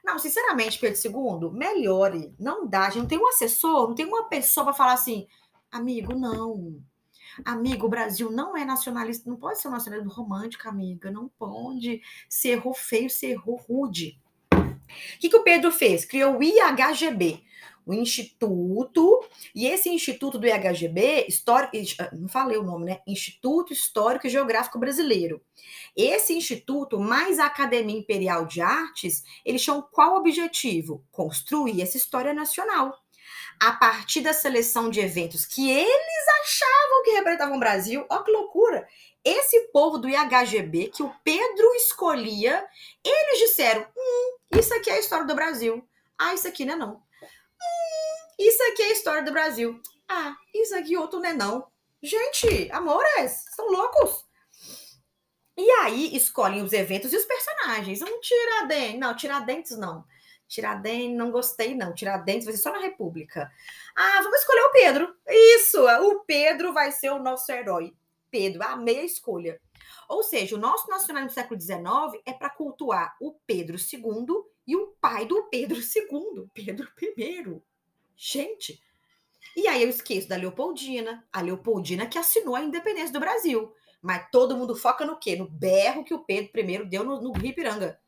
[0.05, 2.35] Não, sinceramente, Pedro II, melhore.
[2.39, 2.87] Não dá.
[2.87, 5.27] A gente não tem um assessor, não tem uma pessoa para falar assim,
[5.71, 6.79] amigo, não.
[7.45, 11.11] Amigo, o Brasil não é nacionalista, não pode ser um nacionalismo romântico, amiga.
[11.11, 12.03] Não pode.
[12.29, 14.19] Se errou feio, se errou rude.
[14.53, 16.05] O que, que o Pedro fez?
[16.05, 17.45] Criou o IHGB,
[17.87, 23.01] o Instituto, e esse Instituto do IHGB, histórico, ah, não falei o nome, né?
[23.07, 25.41] Instituto Histórico e Geográfico Brasileiro.
[25.97, 31.05] Esse instituto, mais a Academia Imperial de Artes, eles tinham qual objetivo?
[31.11, 32.97] Construir essa história nacional.
[33.61, 38.31] A partir da seleção de eventos que eles achavam que representavam o Brasil, olha que
[38.31, 38.89] loucura!
[39.23, 42.65] Esse povo do IHGB, que o Pedro escolhia,
[43.05, 45.87] eles disseram: hum, isso aqui é a história do Brasil.
[46.19, 47.03] Ah, isso aqui não é não.
[47.63, 49.81] Hum, isso aqui é a história do Brasil.
[50.09, 51.67] Ah, isso aqui outro não é não.
[52.03, 54.25] Gente, amores, são loucos.
[55.57, 58.01] E aí escolhem os eventos e os personagens.
[58.01, 58.99] Um Tiradentes.
[58.99, 60.05] Não, Tiradentes não.
[60.49, 61.95] Tiradentes, não gostei, não.
[61.95, 63.53] Tiradentes vai ser só na República.
[63.95, 65.17] Ah, vamos escolher o Pedro.
[65.29, 67.95] Isso, o Pedro vai ser o nosso herói.
[68.31, 69.61] Pedro, a meia escolha.
[70.09, 74.27] Ou seja, o nosso nacionalismo do século XIX é para cultuar o Pedro II
[74.67, 77.63] e o pai do Pedro II, Pedro I.
[78.17, 78.83] Gente,
[79.57, 83.75] e aí eu esqueço da Leopoldina, a Leopoldina que assinou a independência do Brasil.
[84.01, 85.37] Mas todo mundo foca no quê?
[85.37, 88.01] No berro que o Pedro I deu no, no Rio Ipiranga.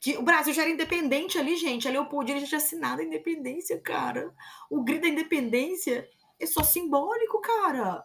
[0.00, 1.88] Que o Brasil já era independente ali, gente.
[1.88, 4.32] A Leopoldina já tinha assinado a independência, cara.
[4.70, 8.04] O grito da independência é só simbólico, cara.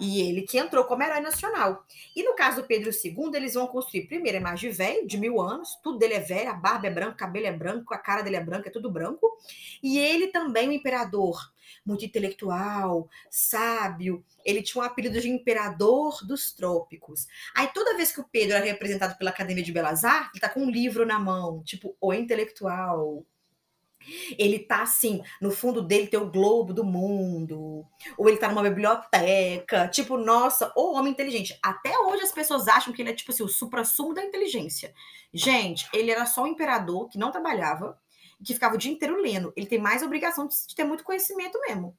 [0.00, 1.84] E ele que entrou como herói nacional.
[2.16, 5.40] E no caso do Pedro II, eles vão construir primeiro a imagem velho, de mil
[5.40, 8.22] anos, tudo dele é velho, a barba é branca, o cabelo é branco, a cara
[8.22, 9.38] dele é branca, é tudo branco.
[9.82, 11.38] E ele também, o imperador,
[11.84, 14.24] muito intelectual, sábio.
[14.44, 17.26] Ele tinha um apelido de imperador dos trópicos.
[17.54, 20.48] Aí toda vez que o Pedro era representado pela Academia de Belas Artes, ele tá
[20.48, 23.24] com um livro na mão, tipo o intelectual,
[24.38, 27.84] ele tá assim, no fundo dele tem o globo do mundo,
[28.16, 31.58] ou ele tá numa biblioteca, tipo, nossa, o homem inteligente.
[31.62, 34.92] Até hoje as pessoas acham que ele é tipo assim, o supra-sumo da inteligência.
[35.32, 37.98] Gente, ele era só um imperador que não trabalhava,
[38.44, 39.52] que ficava o dia inteiro lendo.
[39.56, 41.96] Ele tem mais obrigação de ter muito conhecimento mesmo.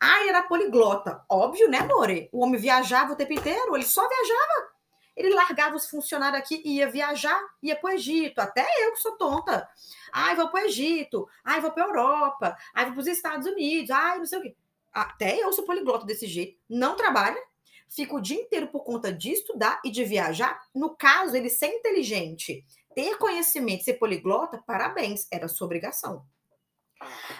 [0.00, 1.24] Ah, ele era poliglota.
[1.28, 2.28] Óbvio, né, More?
[2.32, 4.72] O homem viajava o tempo inteiro, ele só viajava.
[5.16, 8.38] Ele largava os funcionários aqui e ia viajar, ia para o Egito.
[8.40, 9.68] Até eu que sou tonta.
[10.12, 11.28] Ai, vou para o Egito.
[11.44, 12.56] Ai, vou para a Europa.
[12.74, 13.90] Ai, vou para os Estados Unidos.
[13.90, 14.56] Ai, não sei o quê.
[14.92, 16.58] Até eu sou poliglota desse jeito.
[16.68, 17.40] Não trabalha.
[17.88, 20.58] Fica o dia inteiro por conta de estudar e de viajar.
[20.74, 25.26] No caso, ele ser inteligente, ter conhecimento, ser poliglota, parabéns.
[25.30, 26.24] Era sua obrigação.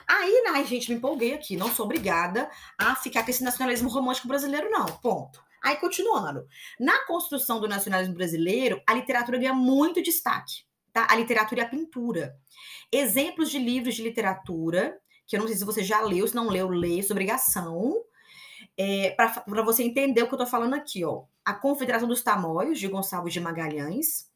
[0.07, 1.57] Aí, né, gente, me empolguei aqui.
[1.57, 4.85] Não sou obrigada a ficar com esse nacionalismo romântico brasileiro, não.
[4.85, 5.43] Ponto.
[5.63, 6.47] Aí, continuando.
[6.79, 10.65] Na construção do nacionalismo brasileiro, a literatura ganha muito destaque.
[10.93, 11.07] tá?
[11.09, 12.37] A literatura e a pintura.
[12.91, 16.49] Exemplos de livros de literatura, que eu não sei se você já leu, se não
[16.49, 17.95] leu, lê, sua obrigação.
[18.77, 21.25] É, para você entender o que eu estou falando aqui, ó.
[21.45, 24.31] A Confederação dos Tamoios, de Gonçalves de Magalhães,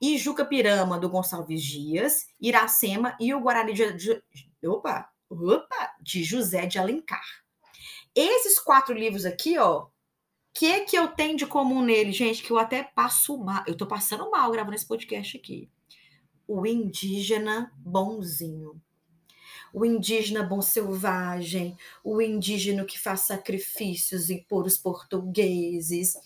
[0.00, 4.22] e Juca Pirama, do Gonçalves Dias, Iracema e o Guarani de, de,
[4.66, 7.24] opa, opa, de José de Alencar.
[8.14, 9.86] Esses quatro livros aqui, ó,
[10.56, 13.86] que que eu tenho de comum nele, gente, que eu até passo mal, eu tô
[13.86, 15.68] passando mal gravando esse podcast aqui.
[16.48, 18.80] O indígena bonzinho
[19.76, 26.16] o indígena bom selvagem, o indígena que faz sacrifícios por os portugueses,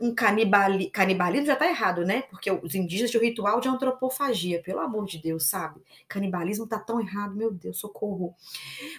[0.00, 2.22] um canibali, canibalismo já está errado, né?
[2.22, 5.82] Porque os indígenas tinham ritual de antropofagia, pelo amor de Deus, sabe?
[6.08, 8.34] Canibalismo tá tão errado, meu Deus, socorro.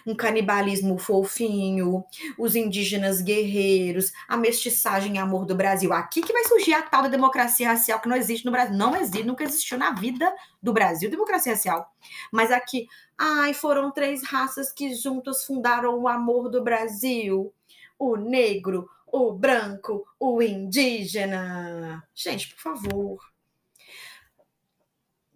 [0.06, 2.04] Um canibalismo fofinho,
[2.38, 5.92] os indígenas guerreiros, a mestiçagem e amor do Brasil.
[5.92, 8.94] Aqui que vai surgir a tal da democracia racial que não existe no Brasil, não
[8.94, 11.92] existe, nunca existiu na vida do Brasil, democracia racial.
[12.30, 12.86] Mas aqui
[13.18, 17.52] Ai, foram três raças que juntas fundaram o amor do Brasil:
[17.98, 22.06] o negro, o branco, o indígena.
[22.14, 23.32] Gente, por favor.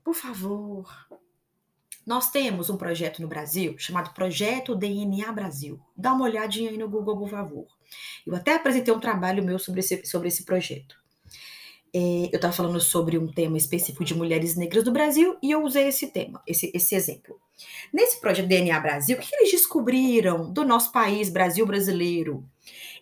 [0.05, 1.09] Por favor.
[2.07, 5.81] Nós temos um projeto no Brasil chamado Projeto DNA Brasil.
[5.97, 7.67] Dá uma olhadinha aí no Google, por favor.
[8.27, 11.00] Eu até apresentei um trabalho meu sobre esse, sobre esse projeto.
[11.93, 15.65] É, eu estava falando sobre um tema específico de mulheres negras do Brasil e eu
[15.65, 17.41] usei esse tema, esse, esse exemplo.
[17.93, 22.45] Nesse projeto DNA Brasil, o que eles descobriram do nosso país, Brasil brasileiro?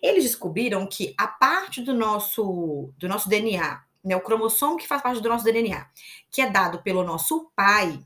[0.03, 5.03] Eles descobriram que a parte do nosso, do nosso DNA, né, o cromossomo que faz
[5.03, 5.87] parte do nosso DNA,
[6.31, 8.01] que é dado pelo nosso pai,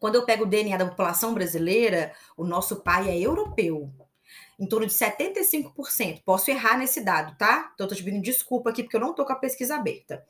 [0.00, 3.92] quando eu pego o DNA da população brasileira, o nosso pai é europeu
[4.58, 6.22] em torno de 75%.
[6.24, 7.70] Posso errar nesse dado, tá?
[7.74, 10.24] Então, eu tô te pedindo desculpa aqui, porque eu não tô com a pesquisa aberta.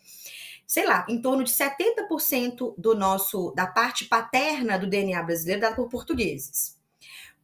[0.66, 5.74] Sei lá, em torno de 70% do nosso, da parte paterna do DNA brasileiro dada
[5.74, 6.78] por portugueses.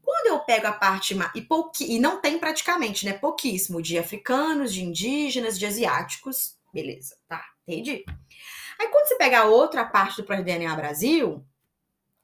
[0.03, 3.15] Quando eu pego a parte, e, pouqui, e não tem praticamente, né?
[3.15, 6.59] Pouquíssimo de africanos, de indígenas, de asiáticos.
[6.73, 8.05] Beleza, tá, entendi.
[8.79, 11.43] Aí quando você pega a outra parte do Projeto DNA Brasil,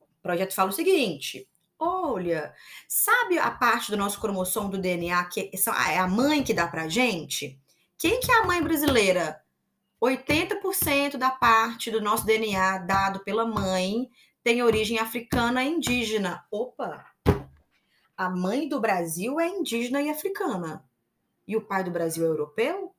[0.01, 1.49] o projeto fala o seguinte:
[1.83, 2.55] Olha,
[2.87, 5.51] sabe a parte do nosso cromossomo do DNA que
[5.89, 7.59] é a mãe que dá pra gente?
[7.97, 9.43] Quem que é a mãe brasileira?
[9.99, 14.11] 80% da parte do nosso DNA dado pela mãe
[14.45, 16.45] tem origem africana e indígena.
[16.51, 17.07] Opa!
[18.15, 20.85] A mãe do Brasil é indígena e africana.
[21.49, 22.95] E o pai do Brasil é europeu?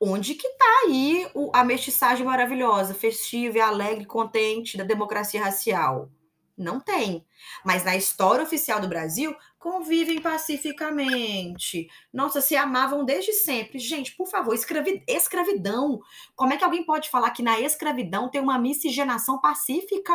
[0.00, 6.10] Onde que tá aí a mestiçagem maravilhosa, festiva e alegre, contente da democracia racial?
[6.56, 7.26] Não tem.
[7.64, 11.88] Mas na história oficial do Brasil, convivem pacificamente.
[12.12, 13.78] Nossa, se amavam desde sempre.
[13.78, 15.02] Gente, por favor, escravi...
[15.06, 16.00] escravidão.
[16.34, 20.14] Como é que alguém pode falar que na escravidão tem uma miscigenação pacífica?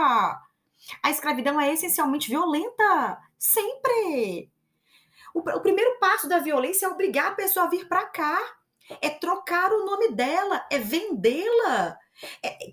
[1.03, 3.19] A escravidão é essencialmente violenta.
[3.37, 4.51] Sempre.
[5.33, 8.39] O, o primeiro passo da violência é obrigar a pessoa a vir para cá.
[8.99, 11.97] É trocar o nome dela, é vendê-la,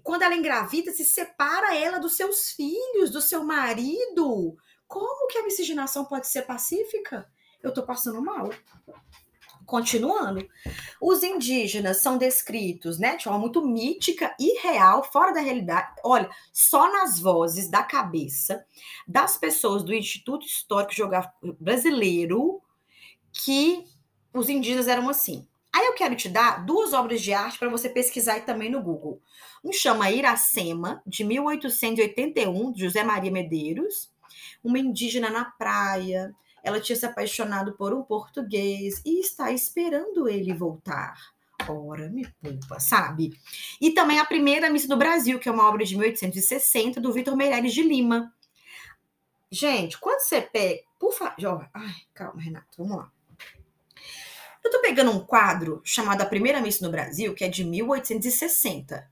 [0.03, 4.57] quando ela engravida, se separa ela dos seus filhos, do seu marido.
[4.87, 7.31] Como que a miscigenação pode ser pacífica?
[7.62, 8.51] Eu tô passando mal.
[9.66, 10.48] Continuando,
[10.98, 15.94] os indígenas são descritos né, de forma muito mítica e real, fora da realidade.
[16.03, 18.64] Olha, só nas vozes da cabeça
[19.07, 22.62] das pessoas do Instituto Histórico Geográfico Brasileiro
[23.31, 23.85] que
[24.33, 25.46] os indígenas eram assim.
[25.79, 29.23] Aí eu quero te dar duas obras de arte para você pesquisar também no Google.
[29.62, 34.11] Um chama Iracema, de 1881, de José Maria Medeiros,
[34.62, 36.35] uma indígena na praia.
[36.64, 41.14] Ela tinha se apaixonado por um português e está esperando ele voltar.
[41.69, 43.38] Ora, me poupa, sabe?
[43.81, 47.37] E também a primeira missa do Brasil, que é uma obra de 1860, do Vitor
[47.37, 48.35] Meirelles de Lima.
[49.48, 50.83] Gente, quando você pega.
[50.98, 51.71] Por favor.
[51.73, 53.13] Ai, calma, Renato, vamos lá.
[54.65, 59.09] Eu tô pegando um quadro chamado A Primeira Missa no Brasil, que é de 1860.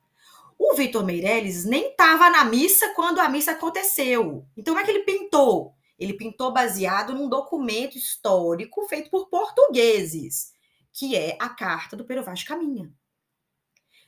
[0.59, 4.47] O Vitor Meirelles nem estava na missa quando a missa aconteceu.
[4.57, 5.75] Então, como é que ele pintou?
[5.99, 10.53] Ele pintou baseado num documento histórico feito por portugueses,
[10.93, 12.93] que é a Carta do Pero Vaz Caminha.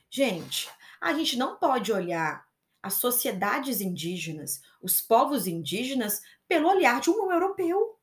[0.09, 0.69] Gente,
[0.99, 2.47] a gente não pode olhar
[2.81, 7.99] as sociedades indígenas, os povos indígenas, pelo olhar de um europeu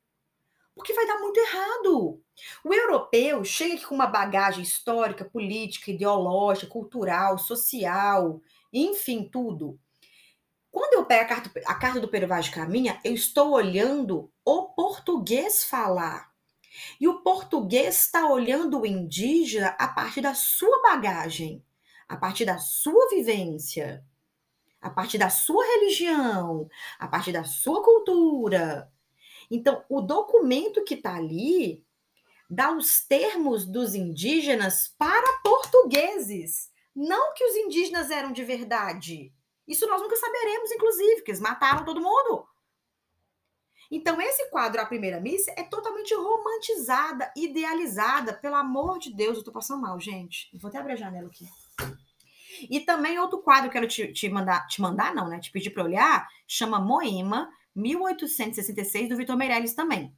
[0.77, 2.23] porque vai dar muito errado.
[2.65, 8.41] O europeu chega aqui com uma bagagem histórica, política, ideológica, cultural, social,
[8.73, 9.79] enfim, tudo.
[10.71, 14.31] Quando eu pego a carta, a carta do Pero Vaz de Caminha, eu estou olhando
[14.45, 16.31] o português falar.
[17.01, 21.65] E o português está olhando o indígena a partir da sua bagagem,
[22.09, 24.05] a partir da sua vivência.
[24.81, 26.69] a partir da sua religião,
[26.99, 28.91] a partir da sua cultura.
[29.51, 31.86] Então, o documento que está ali
[32.49, 36.71] dá os termos dos indígenas para portugueses.
[36.95, 39.33] Não que os indígenas eram de verdade.
[39.67, 42.47] Isso nós nunca saberemos, inclusive, que eles mataram todo mundo.
[43.91, 48.33] Então, esse quadro, A Primeira Missa, é totalmente romantizada, idealizada.
[48.35, 50.49] Pelo amor de Deus, eu tô passando mal, gente.
[50.59, 51.47] Vou até abrir a janela aqui.
[52.71, 55.39] E também outro quadro que eu quero te, te mandar, te mandar não, né?
[55.39, 60.17] Te pedir para olhar, chama Moema, 1866, do Vitor Meirelles também.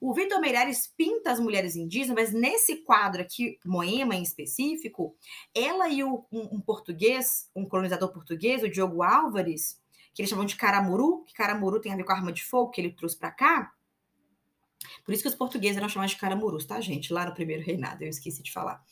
[0.00, 5.16] O Vitor Meirelles pinta as mulheres indígenas, mas nesse quadro aqui, Moema em específico,
[5.54, 9.80] ela e o, um, um, português, um colonizador português, o Diogo Álvares,
[10.14, 12.70] que eles chamam de caramuru, que caramuru tem a ver com a arma de fogo
[12.70, 13.72] que ele trouxe para cá.
[15.04, 17.12] Por isso que os portugueses eram chamados de caramurus, tá, gente?
[17.12, 18.82] Lá no primeiro reinado, eu esqueci de falar.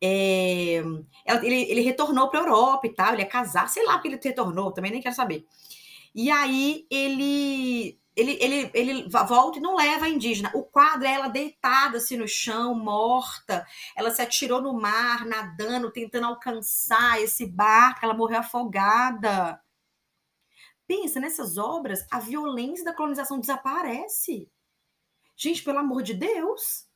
[0.00, 0.82] É,
[1.42, 4.20] ele, ele retornou para a Europa e tal, ele ia casar, sei lá porque ele
[4.22, 5.46] retornou, também nem quero saber.
[6.14, 10.50] E aí ele ele, ele, ele volta e não leva a indígena.
[10.54, 13.66] O quadro é ela deitada assim no chão, morta.
[13.96, 18.04] Ela se atirou no mar, nadando, tentando alcançar esse barco.
[18.04, 19.60] Ela morreu afogada.
[20.86, 24.48] Pensa nessas obras, a violência da colonização desaparece.
[25.34, 26.86] Gente, pelo amor de Deus.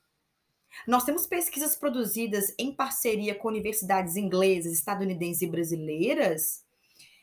[0.86, 6.67] Nós temos pesquisas produzidas em parceria com universidades inglesas, estadunidenses e brasileiras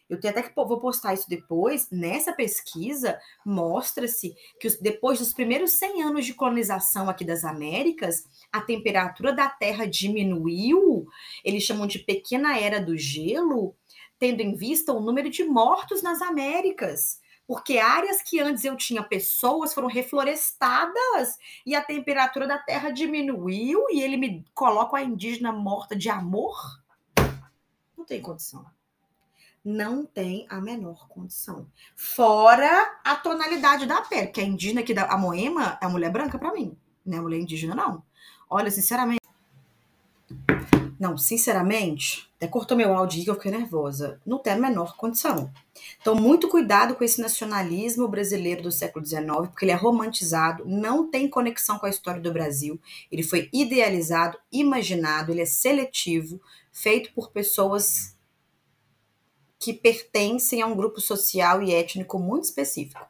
[0.07, 1.89] eu tenho até que vou postar isso depois.
[1.89, 8.23] Nessa pesquisa, mostra-se que os, depois dos primeiros 100 anos de colonização aqui das Américas,
[8.51, 11.07] a temperatura da Terra diminuiu.
[11.43, 13.75] Eles chamam de pequena era do gelo,
[14.19, 17.19] tendo em vista o número de mortos nas Américas.
[17.47, 23.85] Porque áreas que antes eu tinha pessoas foram reflorestadas e a temperatura da Terra diminuiu
[23.91, 26.55] e ele me coloca a indígena morta de amor.
[27.95, 28.65] Não tem condição
[29.65, 31.67] não tem a menor condição.
[31.95, 36.53] Fora a tonalidade da pele, que a indígena da a Moema é mulher branca para
[36.53, 38.03] mim, não é mulher indígena não.
[38.47, 39.25] Olha, sinceramente,
[40.97, 44.19] não, sinceramente, até cortou meu áudio que eu fiquei nervosa.
[44.25, 45.51] Não tem a menor condição.
[45.99, 51.09] Então, muito cuidado com esse nacionalismo brasileiro do século XIX, porque ele é romantizado, não
[51.09, 52.79] tem conexão com a história do Brasil.
[53.11, 56.39] Ele foi idealizado, imaginado, ele é seletivo,
[56.71, 58.14] feito por pessoas
[59.59, 63.05] que pertencem a um grupo social e étnico muito específico.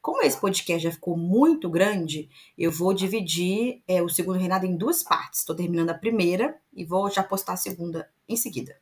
[0.00, 4.76] Como esse podcast já ficou muito grande, eu vou dividir é, o segundo reinado em
[4.76, 5.40] duas partes.
[5.40, 8.76] Estou terminando a primeira e vou já postar a segunda em seguida.